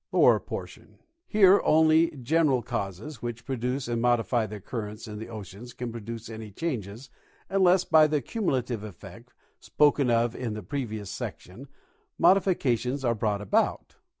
[0.01, 0.03] //.
[0.11, 0.97] Lower Portion.
[1.27, 5.91] Here only the general causes which produce and modify the currents in the oceans can
[5.91, 6.89] produce any change,
[7.51, 11.67] unless by the cumulative effect, spoken of in the previous section,
[12.19, 13.97] modifica tions are brought about.